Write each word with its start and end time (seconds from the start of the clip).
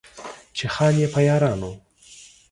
چې 0.57 0.65
خان 0.73 0.93
يې، 1.01 1.07
په 1.13 1.19
يارانو 1.27 1.71